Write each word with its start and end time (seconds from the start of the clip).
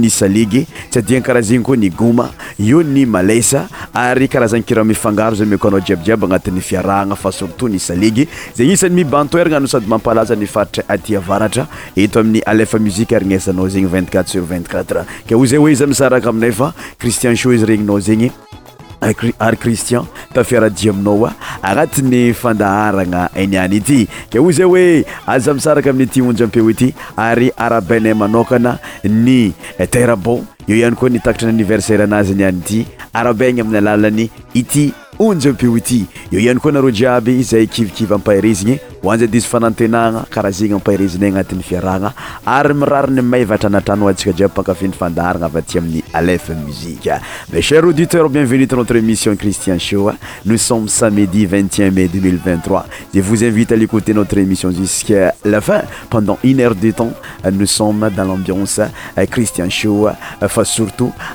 nysalege 0.00 0.64
sy 0.92 1.00
adiany 1.00 1.24
karaha 1.24 1.46
zegny 1.50 1.64
koa 1.64 1.76
nigoma 1.76 2.26
io 2.62 2.82
ny 2.84 3.04
malesa 3.06 3.64
ary 3.92 4.28
karazany 4.28 4.64
kiramifangaro 4.64 5.36
zay 5.36 5.46
makoanao 5.48 5.80
djiabejiaby 5.80 6.26
agnatin'ny 6.26 6.60
fiarahana 6.60 7.16
fa 7.16 7.32
surtout 7.32 7.70
ny 7.72 7.78
salegy 7.80 8.28
zegny 8.56 8.74
isan'ny 8.76 8.98
mibantoergna 9.00 9.56
ano 9.58 9.66
sady 9.68 9.88
mampalaza 9.90 10.36
nifaritra 10.36 10.84
atya 10.88 11.20
varatra 11.20 11.66
eto 11.96 12.20
amin'ny 12.20 12.42
alefa 12.46 12.78
muzike 12.78 13.16
ary 13.16 13.26
ny 13.32 13.40
esanao 13.40 13.68
zegny 13.68 13.88
vit4t 13.94 14.36
sur 14.36 14.44
vt4tr 14.50 15.04
ke 15.26 15.34
o 15.38 15.44
zay 15.46 15.58
oe 15.58 15.72
izy 15.72 15.84
amisaraka 15.88 16.28
aminay 16.32 16.52
fa 16.52 16.72
cristien 16.98 17.36
sho 17.36 17.52
izy 17.56 17.66
regninao 17.66 18.00
zegny 18.00 18.30
ary 19.02 19.56
cristian 19.56 20.04
tafiaradi 20.32 20.88
aminao 20.90 21.26
a 21.28 21.34
agnatiny 21.62 22.32
fandaharagna 22.34 23.28
aniany 23.34 23.76
ity 23.78 23.98
ke 24.30 24.38
o 24.40 24.50
zay 24.52 24.64
hoe 24.66 25.04
aza 25.26 25.50
amisaraka 25.52 25.90
amin'nyty 25.90 26.22
onjy 26.22 26.44
ampeo 26.44 26.70
ity 26.70 26.94
ary 27.16 27.50
arabain 27.56 28.06
manokana 28.14 28.78
ny 29.04 29.52
eh, 29.78 29.88
terrebon 29.88 30.44
eo 30.68 30.76
ihany 30.76 30.96
koa 30.96 31.08
nitakatra 31.12 31.46
nyanniversaire 31.48 32.04
anazy 32.04 32.32
aniany 32.32 32.60
ity 32.64 32.80
arabana 33.12 33.62
amin'ny 33.62 33.78
alàlany 33.80 34.26
ity 34.56 34.92
oniyeaenayastt 35.18 37.06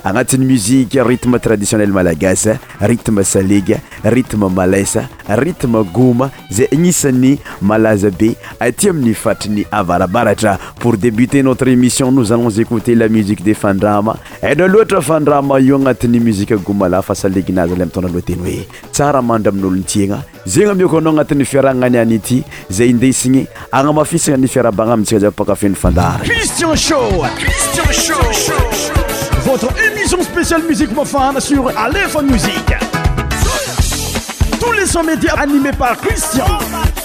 agnatiny 0.04 0.44
mzike 0.52 1.02
ritme 1.04 1.38
traditionnel 1.38 1.88
malagasy 1.92 2.50
ritme 2.80 3.24
saleny 3.24 3.71
ritme 4.04 4.48
malasa 4.50 5.08
ritme 5.38 5.84
goma 5.92 6.30
zay 6.50 6.68
gnisany 6.72 7.38
malaza 7.62 8.10
be 8.10 8.34
aty 8.60 8.92
min'ny 8.92 9.14
fatriny 9.14 9.64
avarabaratra 9.70 10.58
pour 10.80 10.96
débuter 10.96 11.42
notre 11.42 11.68
émission 11.68 12.10
nozananz 12.12 12.58
écoute 12.60 12.88
la 12.88 13.08
musique 13.08 13.42
de 13.44 13.54
fandrama 13.54 14.16
anloatra 14.42 15.00
fandrama 15.00 15.58
io 15.60 15.76
anati'ny 15.76 16.18
muziegomaafasaleginazy 16.20 17.72
a 17.80 17.86
mtna 17.86 18.08
loateny 18.08 18.42
oe 18.48 18.66
tsaramandra 18.92 19.52
amin'olontiana 19.52 20.22
zegny 20.46 20.74
mioko 20.74 20.98
anao 20.98 21.12
anati'ny 21.12 21.44
fiarahana 21.44 21.86
aniany 21.86 22.14
ity 22.14 22.42
zay 22.70 22.90
indesigny 22.90 23.46
anamafisana 23.72 24.36
ny 24.38 24.48
fiarabana 24.48 24.92
amitsia 24.92 25.18
zapakafen'no 25.18 25.74
fandarii 25.74 26.32
Tous 34.64 34.70
les 34.70 34.86
sommets 34.86 35.14
médias 35.16 35.34
animés 35.38 35.72
par 35.76 35.96
Christian. 35.96 36.44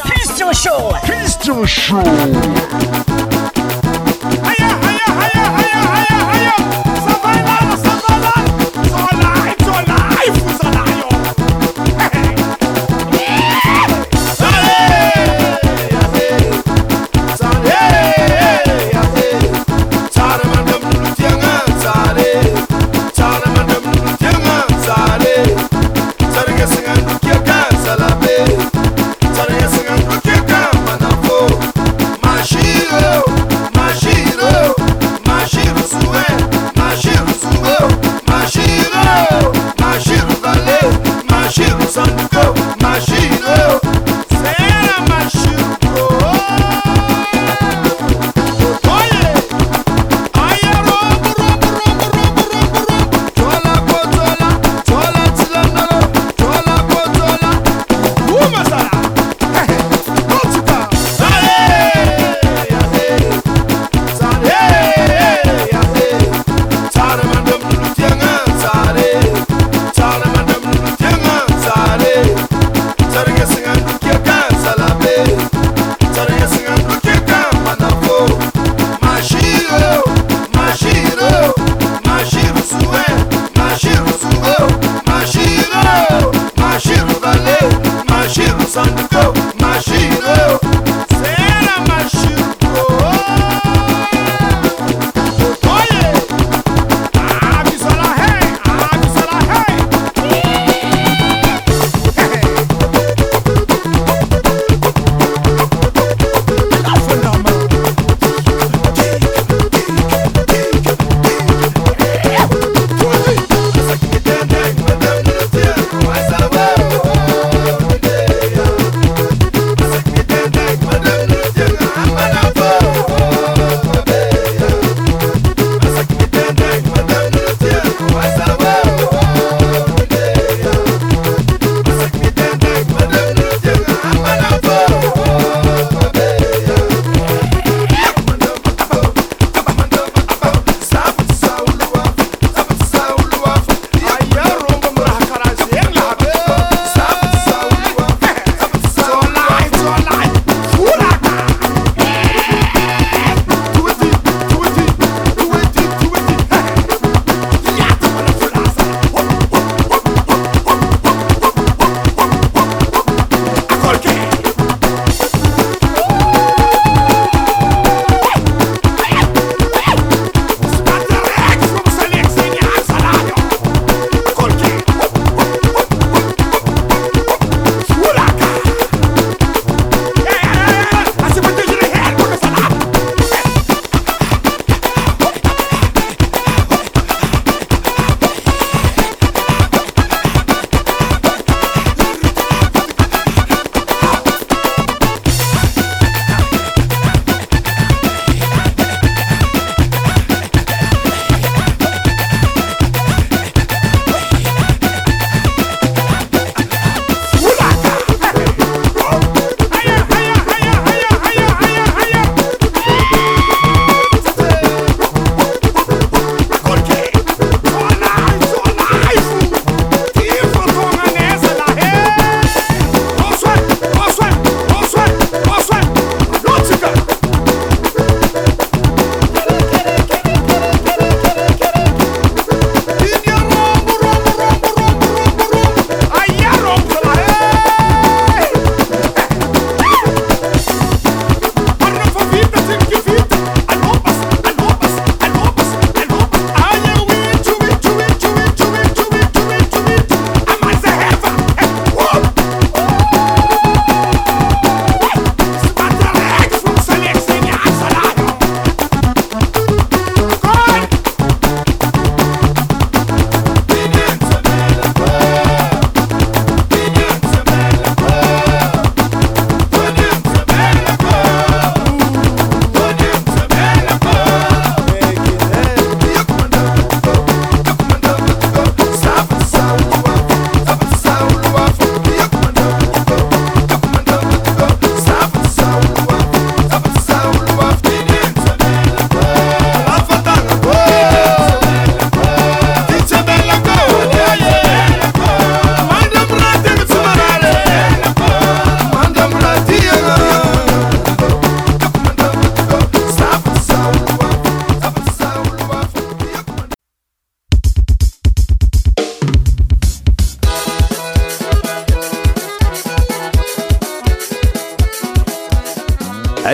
Christian 0.03 0.53
Show. 0.53 0.93
Christian 1.03 1.65
Show. 1.65 2.03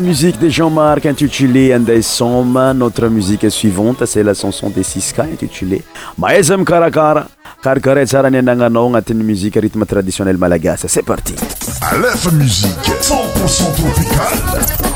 musique 0.00 0.38
des 0.38 0.50
jan 0.50 0.70
marc 0.70 1.06
intitulée 1.06 1.74
andae 1.74 2.02
somme 2.02 2.72
notre 2.74 3.08
musique 3.08 3.46
e 3.46 3.48
suivante 3.50 4.04
cest 4.06 4.24
la 4.26 4.34
canson 4.34 4.70
de 4.70 4.82
siska 4.82 5.22
intitulé 5.24 5.82
maaizam 6.18 6.64
karakara 6.64 7.26
karakara 7.62 8.04
tsarany 8.04 8.38
anagnanao 8.38 8.86
agnatiny 8.88 9.22
musique 9.24 9.58
rythme 9.60 9.84
traditionnel 9.86 10.36
malagasa 10.36 10.88
c'est 10.88 11.04
parti 11.04 11.34
lf 11.34 12.32
musiqe 12.32 12.90
10c0 13.02 13.62
tropical 13.76 14.95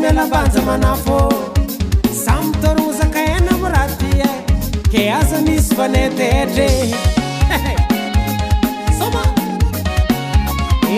mialabanja 0.00 0.60
mana 0.66 0.92
fô 1.04 1.16
samy 2.24 2.46
mitorono 2.54 2.92
zaka 2.98 3.20
henamo 3.30 3.66
raha 3.72 3.94
ty 3.98 4.10
e 4.26 4.30
ke 4.92 5.00
aza 5.18 5.38
misy 5.48 5.74
vanatitre 5.78 6.68
soma 9.00 9.22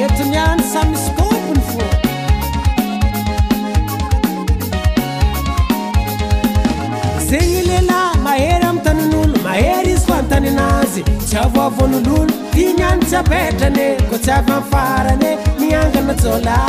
etonyany 0.03 0.63
samy 0.75 0.97
sykopony 1.03 1.65
fô 1.73 1.89
zegny 7.29 7.63
lelahy 7.71 8.23
mahery 8.25 8.67
amin'ny 8.71 8.83
tanyn'olo 8.89 9.39
mahery 9.51 9.93
izy 9.99 10.07
ko 10.11 10.15
antanyanazy 10.21 11.03
tsy 11.27 11.43
avovoan'ololo 11.47 12.35
tignyany 12.57 13.03
tsy 13.13 13.19
apetrany 13.27 13.89
ko 14.11 14.15
tsy 14.25 14.31
avy 14.41 14.53
aminny 14.59 14.71
farany 14.75 15.31
miangana 15.63 16.15
jola 16.27 16.61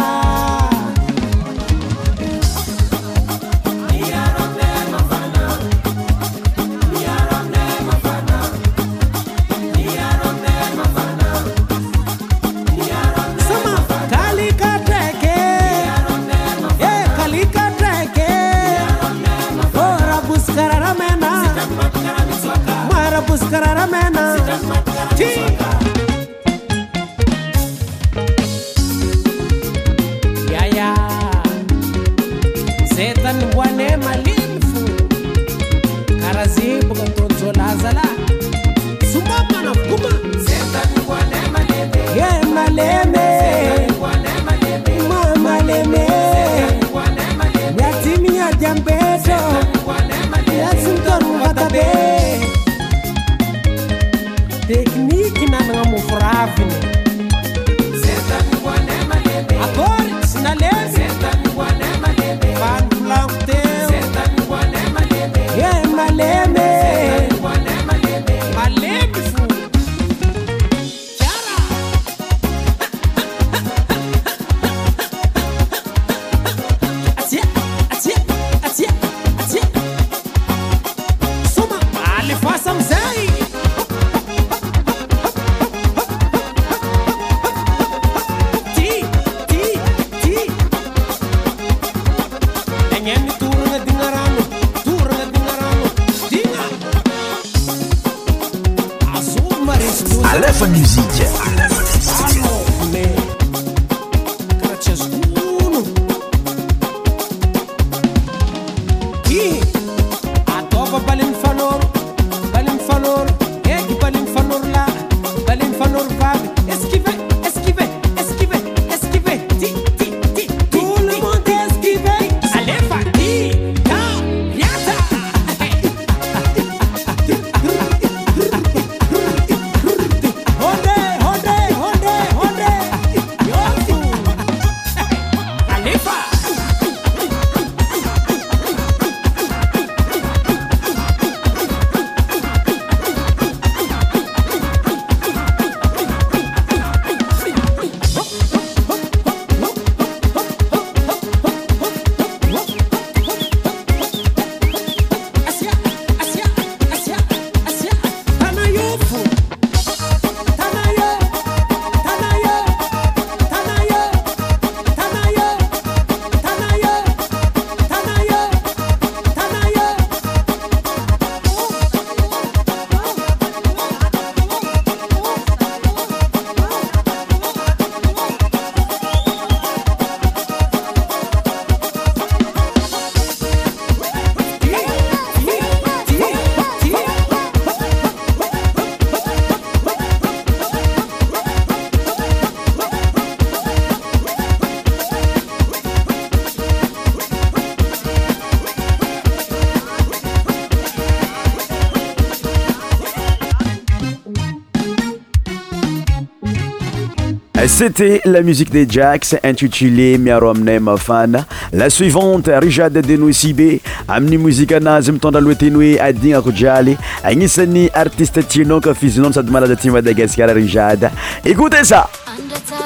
C'était 207.76 208.22
la 208.26 208.44
musique 208.44 208.70
des 208.70 208.86
Jacks 208.88 209.36
intitulée 209.44 210.20
Miarom 210.20 210.60
Mafana. 210.80 211.44
La 211.72 211.90
suivante, 211.90 212.48
Rijad 212.48 212.94
Denoui 212.94 213.34
Sibe, 213.34 213.80
Amni 214.08 214.38
Musica 214.38 214.80
Nazim 214.80 215.18
Tondalwe 215.18 215.56
Tenoui, 215.56 215.98
Adin 215.98 216.38
Akujali, 216.38 216.96
Anisani 217.24 217.90
artiste 217.92 218.48
Tino 218.48 218.80
Kafizinon 218.80 219.32
Sadmala 219.34 219.66
de 219.68 219.90
Madagascar 219.90 220.50
Rijad. 220.52 221.10
Écoutez 221.44 221.84
ça! 221.84 222.08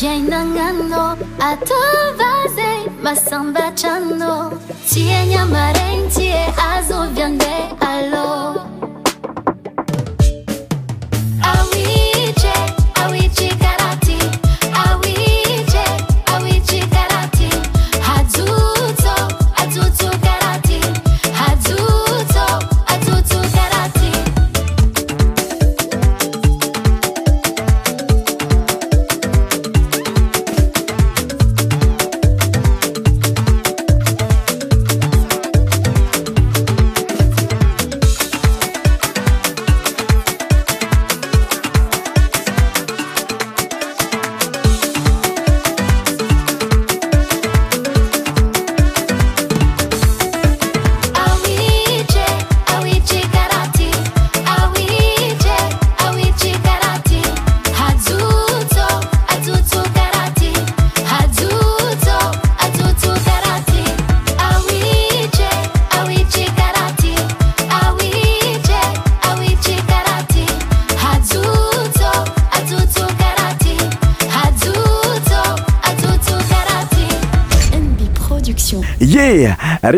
viainanannô 0.00 1.06
atôvaze 1.50 2.70
masambatrannô 3.04 4.32
tienya 4.90 5.42
maren 5.54 6.00
ti 6.14 6.28
e 6.42 6.44
azoviange 6.70 7.56
alô 7.90 8.57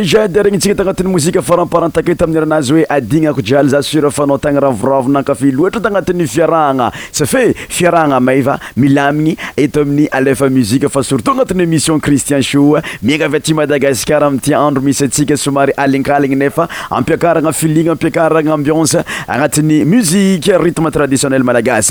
regny 0.03 0.57
ntsia 0.57 0.75
tagnatin'ny 0.75 1.11
moikafrparetaket 1.13 2.23
aminny 2.25 2.41
rhanazy 2.41 2.73
oe 2.81 2.85
adiny 2.89 3.27
akojalzasurfanaotana 3.29 4.61
ravoravonakafelatra 4.63 5.81
tanatin'ny 5.85 6.27
fiarahana 6.27 6.89
sa 7.13 7.27
fe 7.27 7.53
fiarahana 7.69 8.19
mayva 8.21 8.57
milaminy 8.77 9.37
eto 9.57 9.83
amin'ny 9.85 10.09
alef 10.11 10.41
muzike 10.55 10.89
fa 10.89 11.03
surtot 11.05 11.35
anati'y 11.37 11.61
émission 11.65 12.01
cristian 12.01 12.41
sho 12.41 12.79
mina 13.03 13.29
vty 13.29 13.53
madagascar 13.55 14.25
amiti 14.25 14.55
andro 14.55 14.81
misy 14.83 15.05
atsika 15.09 15.37
somary 15.37 15.73
alinkalina 15.77 16.37
nefa 16.45 16.67
ampiakaranafilinaampiakaranambion 16.91 18.87
anatin'ny 19.29 19.85
musie 19.85 20.41
rytme 20.65 20.91
traditionnelmaagas 20.91 21.91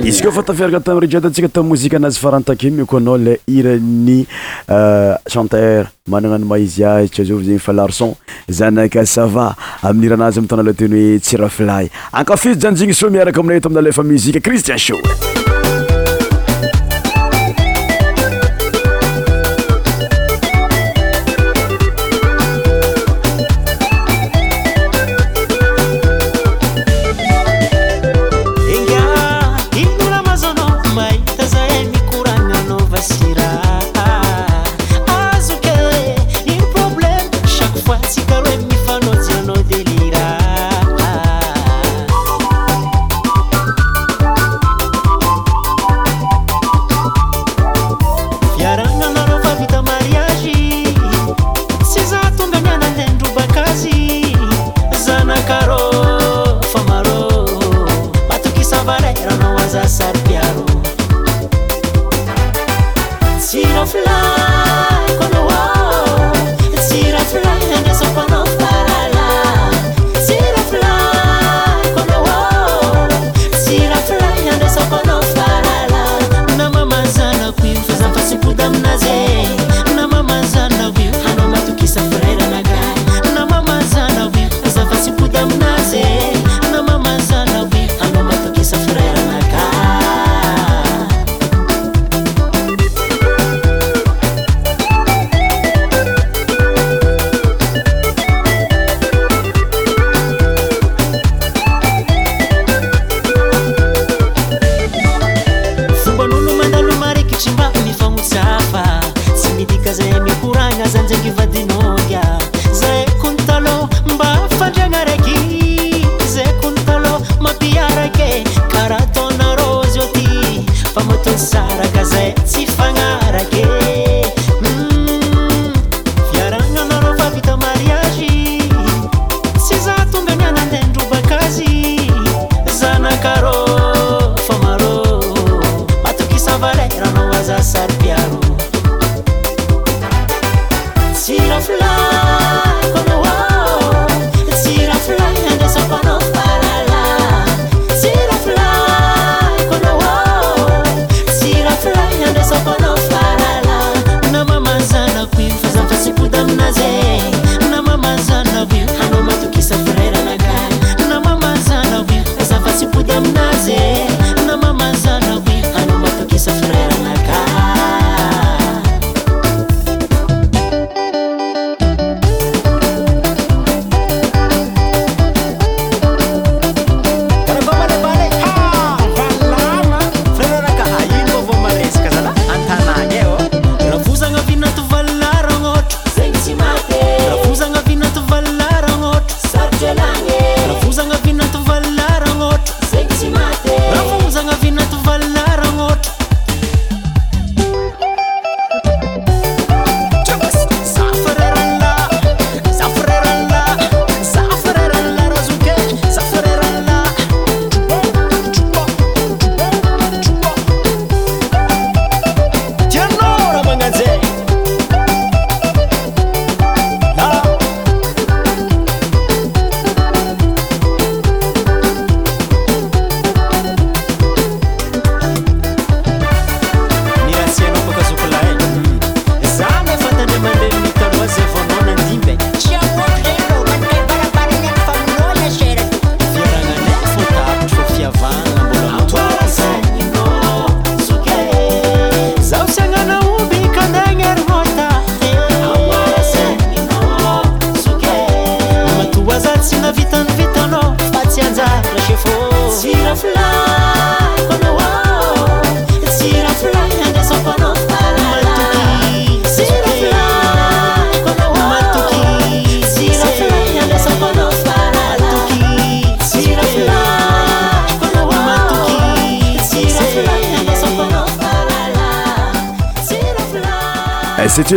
inizy 0.00 0.18
ko 0.22 0.30
fa 0.32 0.42
tafiraka 0.42 0.80
tam' 0.80 1.00
rijiade 1.00 1.26
antsika 1.26 1.48
tamn 1.48 1.68
mozika 1.68 1.96
anazy 1.96 2.18
fa 2.20 2.30
rantakimyko 2.30 2.96
anao 2.96 3.16
le 3.18 3.38
irany 3.48 4.26
euh, 4.70 5.14
chanteur 5.28 5.86
manana 6.08 6.38
no 6.38 6.46
maiziaizy 6.46 7.12
tsy 7.12 7.22
azova 7.22 7.42
zegny 7.42 7.58
fa 7.58 7.72
larson 7.72 8.14
zanaka 8.50 9.06
sava 9.06 9.54
amin'iranazy 9.82 10.38
ami 10.40 10.48
tana 10.50 10.62
laateny 10.62 10.98
hoe 11.02 11.18
tsyra 11.20 11.48
filay 11.48 11.88
akafisy 12.12 12.58
janjigny 12.62 12.94
so 12.94 13.10
miaraka 13.10 13.40
aminay 13.40 13.60
to 13.60 13.68
amina 13.68 13.82
lefa 13.90 14.02
muzika 14.02 14.40
cristian 14.40 14.78
sho 14.78 14.94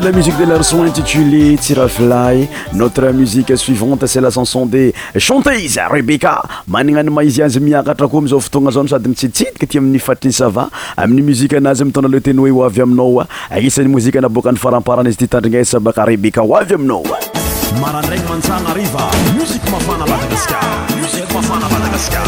la 0.02 0.12
musique 0.12 0.38
de 0.38 0.44
larson 0.46 0.84
intitulé 0.84 1.56
tsira 1.56 1.86
vily 1.86 2.50
notre 2.74 3.08
musique 3.14 3.56
suivante 3.58 4.06
c'est 4.08 4.20
la 4.20 4.30
chanson 4.30 4.66
de 4.66 4.92
chanté 5.18 5.64
isy 5.64 5.80
rebecca 5.90 6.44
mananano 6.68 7.12
maizy 7.12 7.42
azy 7.42 7.60
miakatra 7.64 8.08
koa 8.08 8.20
amiizao 8.20 8.42
fotoagna 8.44 8.72
zaony 8.76 8.90
sady 8.92 9.08
mitsiditsidika 9.14 9.66
ti 9.70 9.78
amin'ny 9.78 10.00
faitri 10.04 10.30
ny 10.30 10.34
sava 10.40 10.68
amin'ny 10.98 11.24
muzika 11.30 11.58
anazy 11.62 11.86
mitondra 11.88 12.12
le 12.12 12.20
teny 12.20 12.40
hoe 12.44 12.52
hoavy 12.58 12.82
aminao 12.84 13.22
a 13.24 13.28
aisan'ny 13.50 13.88
mozika 13.96 14.20
naboaka 14.22 14.52
nyfaramparana 14.52 15.10
izy 15.10 15.18
ty 15.24 15.28
tandrignai 15.32 15.64
sabaka 15.66 16.06
rebeca 16.12 16.42
hoavy 16.50 16.74
aminaoa 16.76 17.16
marandrany 17.80 18.24
mantsaaariva 18.30 19.08
msi 19.40 19.60
mafamagasamsi 19.72 21.24
mafana 21.34 21.70
madagascar 21.76 22.28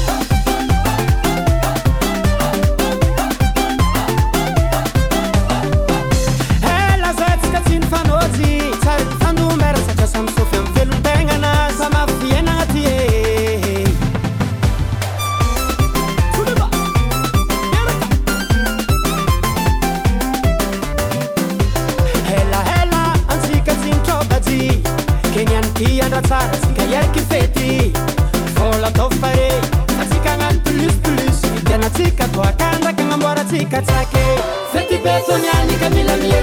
Sognarmi 35.25 35.77
cammina 35.79 36.15
miei 36.15 36.39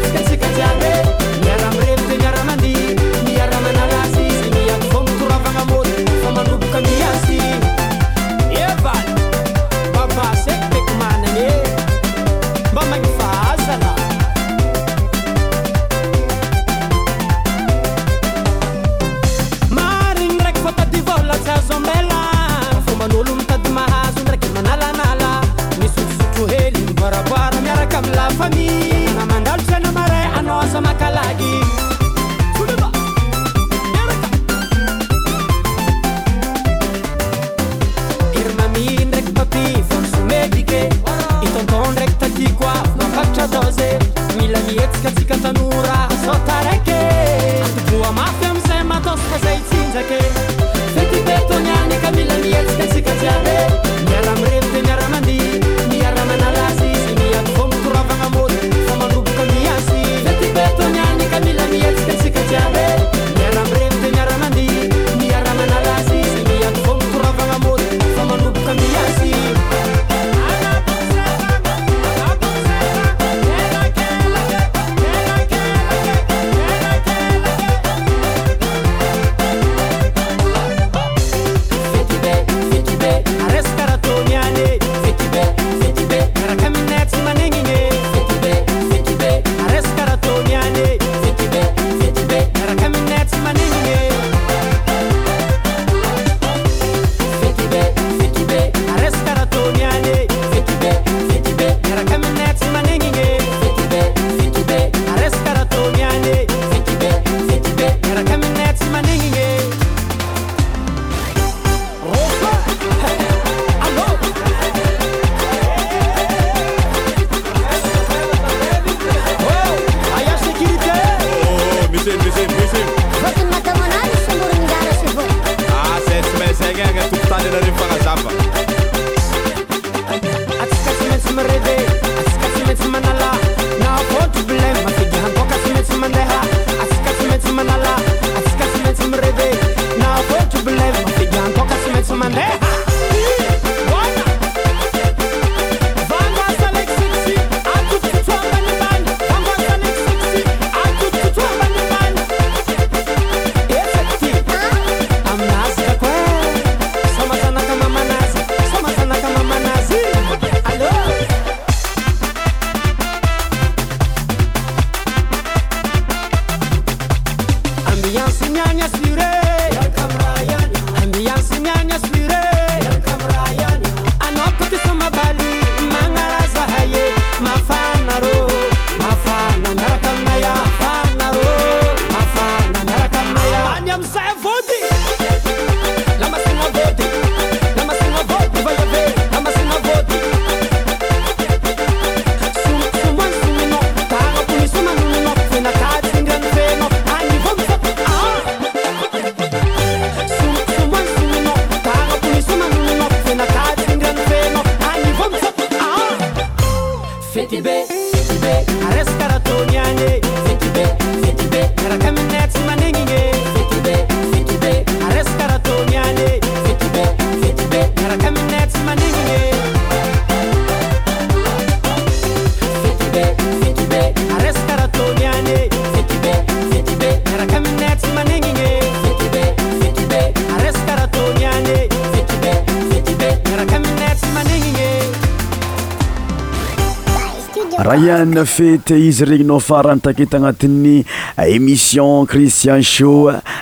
afety 238.36 238.96
izy 239.08 239.24
regnina 239.24 239.58
farantaket 239.58 240.34
anati'ny 240.34 241.04
eh, 241.38 241.48
émission 241.54 242.26
cristian 242.26 242.76
s 242.82 243.00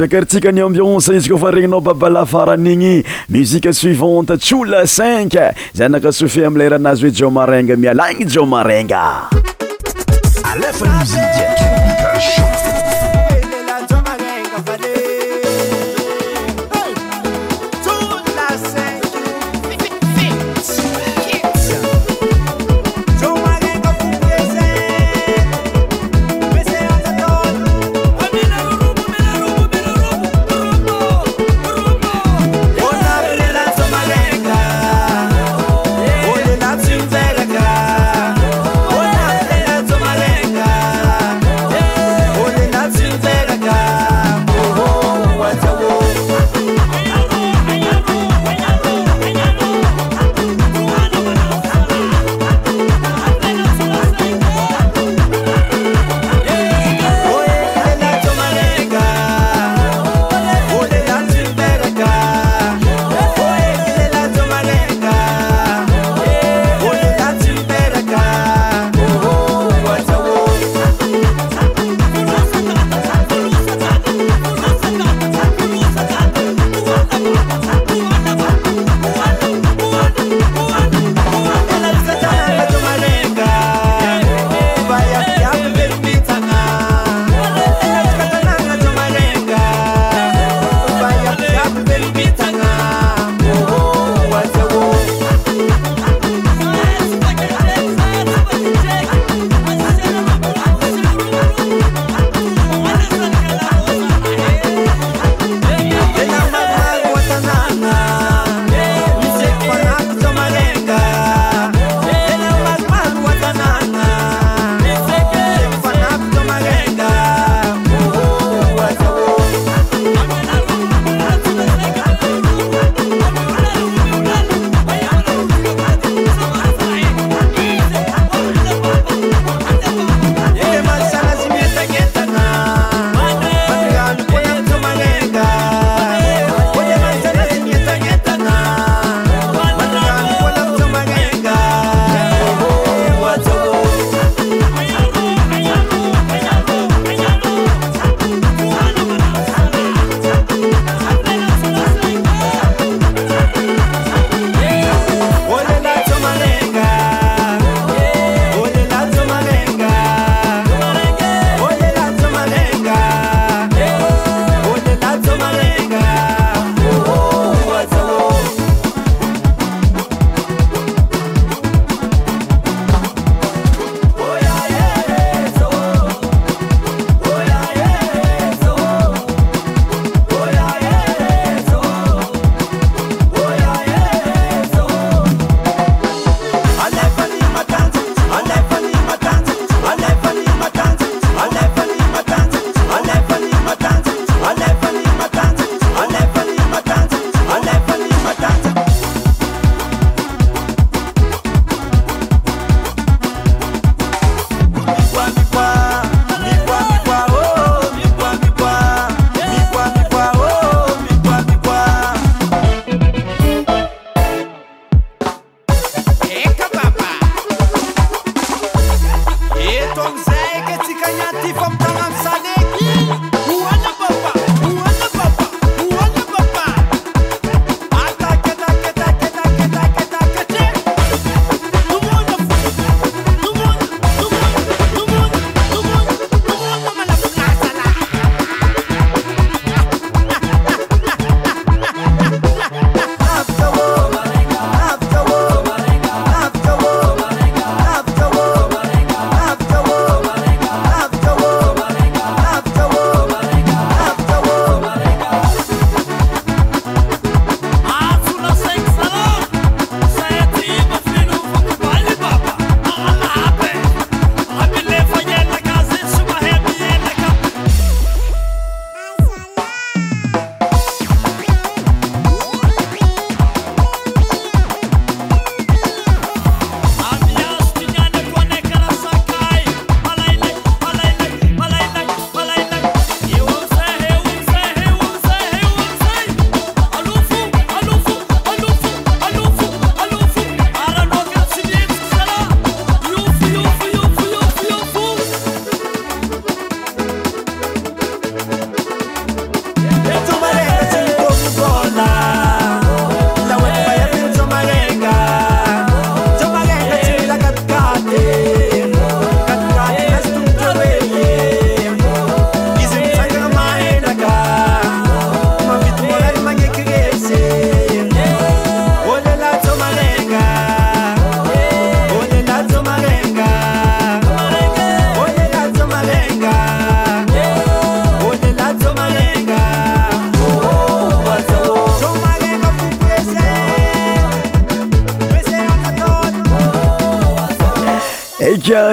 ikaritsika 0.05 0.53
nyambianse 0.53 1.17
izy 1.17 1.33
kôfa 1.33 1.51
regninao 1.55 1.81
babalafaran'igny 1.81 3.03
musike 3.33 3.73
suivante 3.73 4.37
tsyola 4.37 4.85
cinq 4.85 5.39
zanaka 5.73 6.13
sofe 6.13 6.45
amleranazy 6.45 7.01
hoe 7.09 7.11
jiomaranga 7.17 7.77
mialagny 7.77 8.25
jomaranga 8.25 9.31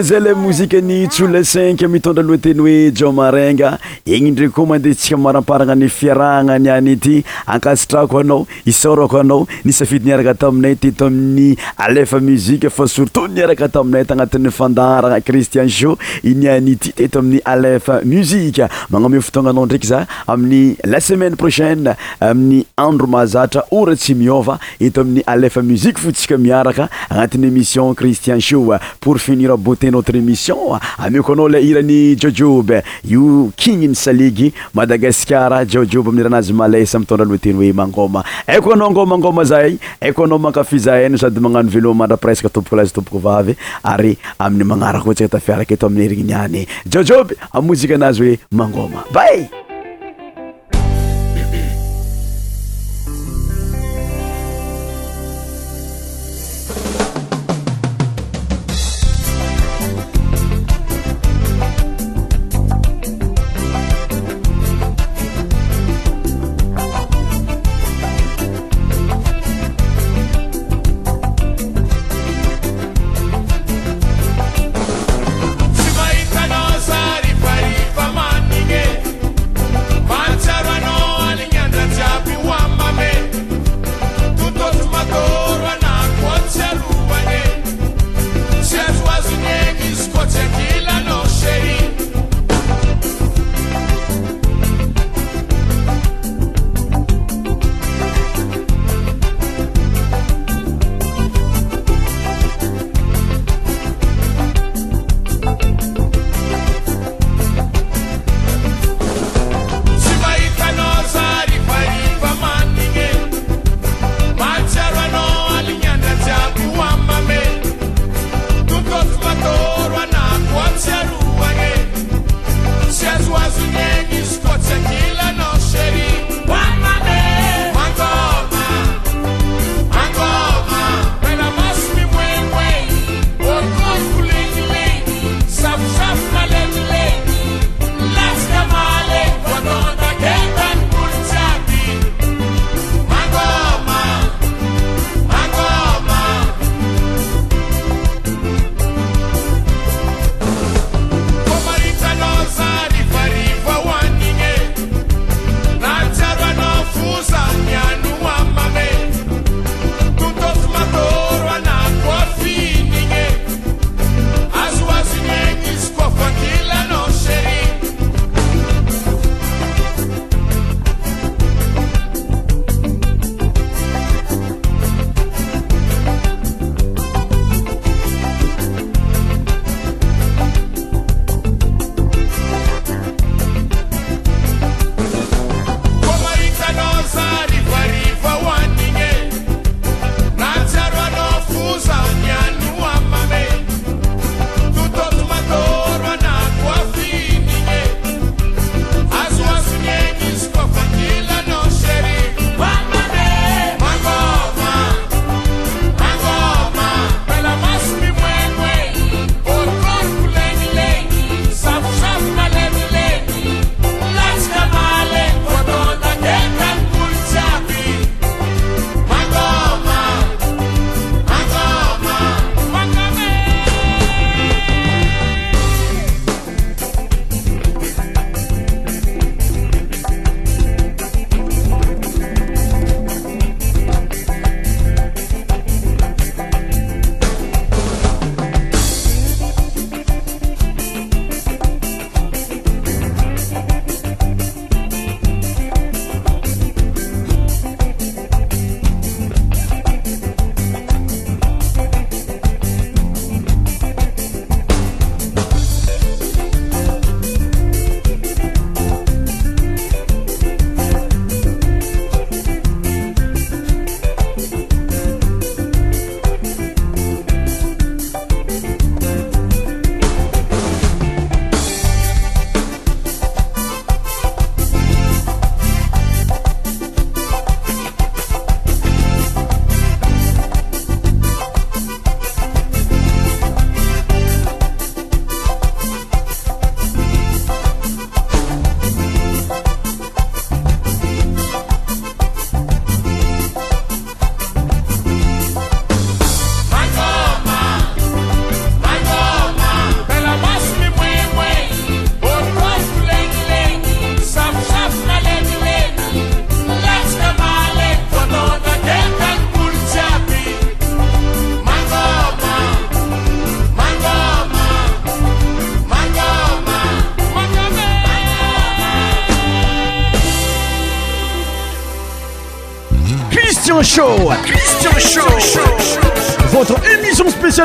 zela 0.03 0.33
mousiqe 0.35 0.75
anitsoule 0.83 1.39
cinq 1.53 1.79
amitondraloha 1.87 2.39
teny 2.45 2.59
hoe 2.63 2.91
jiomaranga 2.97 3.69
egny 4.11 4.31
ndray 4.31 4.49
koa 4.51 4.65
mandeantsika 4.67 5.15
maramparagna 5.17 5.75
ny 5.79 5.87
fiarahana 5.89 6.57
ni 6.59 6.67
any 6.69 6.89
ity 6.93 7.21
ankasitrako 7.47 8.17
anao 8.19 8.47
isorako 8.67 9.19
anao 9.19 9.47
nisafidy 9.65 10.05
niaraka 10.05 10.33
taminay 10.33 10.75
teto 10.75 11.05
amin'ny 11.05 11.55
alefa 11.77 12.19
muzika 12.19 12.69
fa 12.69 12.85
surtout 12.87 13.29
niaraka 13.31 13.69
taminay 13.69 14.03
tagnatin'ny 14.05 14.49
fandarana 14.51 15.21
cristien 15.21 15.69
sho 15.69 15.95
ny 16.23 16.49
any 16.51 16.71
ity 16.71 16.91
teto 16.97 17.19
amin'ny 17.23 17.39
alefa 17.45 18.01
muzika 18.05 18.67
magname 18.89 19.21
fotoagnanao 19.21 19.63
ndraiky 19.65 19.87
za 19.87 20.03
amin'ny 20.27 20.75
la 20.83 20.99
semaine 21.01 21.35
prochaine 21.37 21.95
amin'ny 22.19 22.65
andro 22.77 23.07
mahazatra 23.07 23.63
ora 23.71 23.95
tsy 23.95 24.13
miôva 24.19 24.59
eto 24.81 25.01
amin'ny 25.07 25.23
alefa 25.25 25.63
muzika 25.63 25.99
fo 26.01 26.11
tsika 26.11 26.37
miaraka 26.37 26.89
agnatin'ny 27.09 27.47
émission 27.47 27.93
cristien 27.95 28.39
sho 28.43 28.73
pour 28.99 29.17
finirbote 29.17 29.85
notre 29.91 30.15
émission 30.15 30.75
ameko 30.97 31.31
anao 31.33 31.47
la 31.47 31.59
irany 31.61 32.15
jojoby 32.19 32.83
io 33.07 33.49
kininy 33.55 33.92
saligy 33.95 34.51
madagascara 34.73 35.63
jojoby 35.65 36.09
aminiranazy 36.09 36.53
malesa 36.53 36.99
mitondra 36.99 37.25
aloha 37.25 37.37
teny 37.41 37.53
hoe 37.55 37.73
mangôma 37.73 38.23
aiko 38.47 38.73
anao 38.73 38.87
angomangôma 38.89 39.43
zay 39.45 39.77
aiko 40.01 40.23
anao 40.25 40.39
makafizahaino 40.39 41.17
sady 41.17 41.39
magnano 41.39 41.69
velomandra 41.69 42.17
presque 42.17 42.49
tomboko 42.49 42.75
lazy 42.75 42.93
toboko 42.93 43.19
vavy 43.19 43.55
ary 43.83 44.17
amin'ny 44.39 44.63
magnara 44.67 44.99
k 44.99 45.05
ohatsi 45.05 45.23
ka 45.29 45.37
tafiarake 45.37 45.73
eto 45.73 45.87
aminerigny 45.87 46.27
niany 46.33 46.65
jejoby 46.85 47.35
amozika 47.53 47.95
anazy 47.95 48.25
hoe 48.25 48.39
mangôma 48.51 49.05
bay 49.13 49.47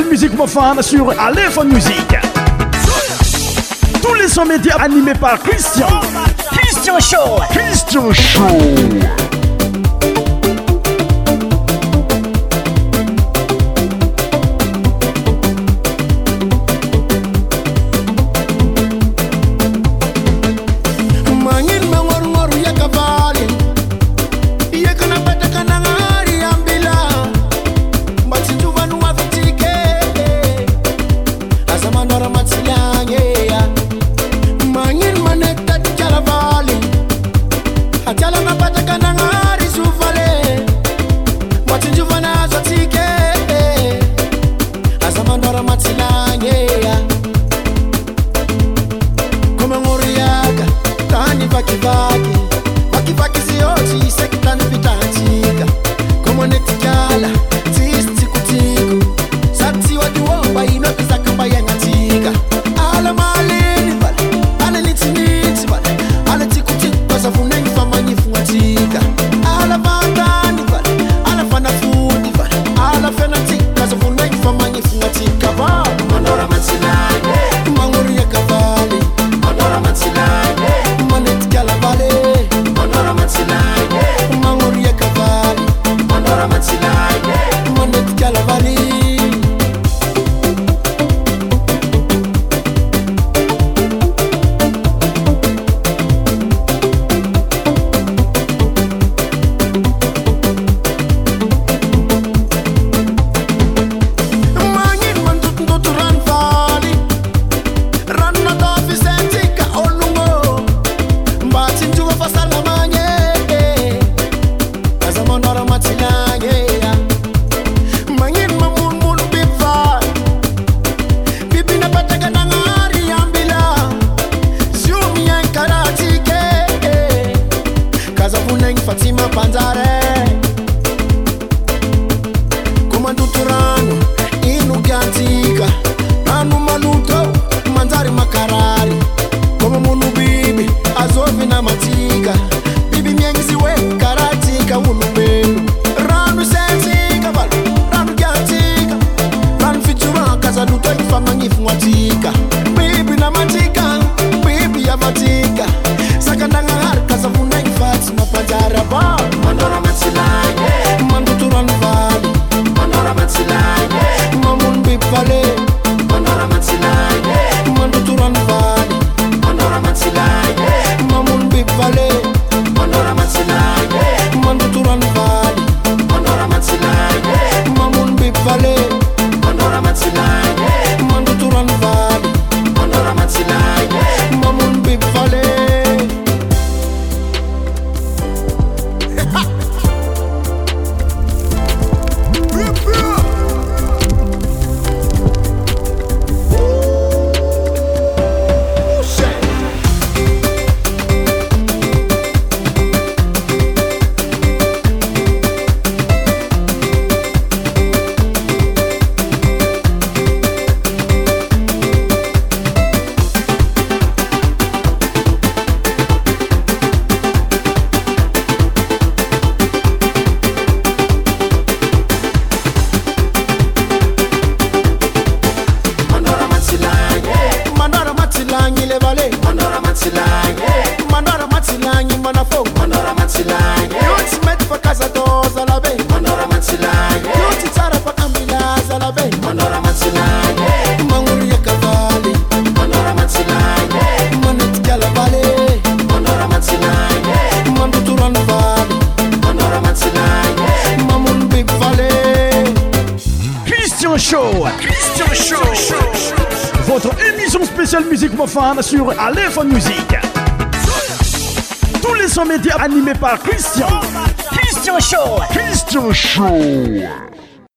Musique 0.07 0.13
musique 0.33 0.37
profane 0.37 0.81
sur 0.81 1.11
Aléphone 1.21 1.73
Musique. 1.75 2.15
Tous 4.01 4.15
les 4.15 4.29
sons 4.29 4.45
médias 4.45 4.77
animés 4.77 5.13
par 5.21 5.41
Christian. 5.41 5.89
Christian 6.53 7.01
Show. 7.01 7.43
Christian 7.51 8.13
Show. 8.13 9.48